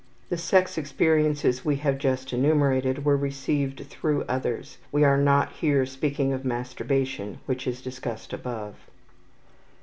The 0.29 0.37
sex 0.39 0.79
experiences 0.79 1.63
we 1.63 1.75
have 1.75 1.99
just 1.99 2.33
enumerated 2.33 3.05
were 3.05 3.15
received 3.15 3.85
through 3.87 4.23
others 4.23 4.79
we 4.91 5.03
are 5.03 5.15
not 5.15 5.51
here 5.51 5.85
speaking 5.85 6.33
of 6.33 6.43
masturbation, 6.43 7.37
which 7.45 7.67
is 7.67 7.83
discussed 7.83 8.33
above. 8.33 8.73